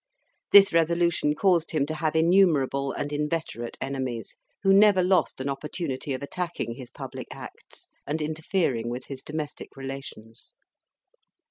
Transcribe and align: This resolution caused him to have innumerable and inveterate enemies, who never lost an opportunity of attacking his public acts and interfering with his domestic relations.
This 0.51 0.73
resolution 0.73 1.35
caused 1.35 1.69
him 1.69 1.85
to 1.85 1.93
have 1.93 2.15
innumerable 2.15 2.91
and 2.91 3.13
inveterate 3.13 3.77
enemies, 3.79 4.35
who 4.63 4.73
never 4.73 5.03
lost 5.03 5.39
an 5.39 5.47
opportunity 5.47 6.11
of 6.15 6.23
attacking 6.23 6.73
his 6.73 6.89
public 6.89 7.27
acts 7.29 7.87
and 8.07 8.19
interfering 8.19 8.89
with 8.89 9.05
his 9.05 9.21
domestic 9.21 9.75
relations. 9.77 10.55